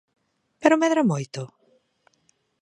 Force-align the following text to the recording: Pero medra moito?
Pero 0.61 0.79
medra 0.83 1.09
moito? 1.11 1.41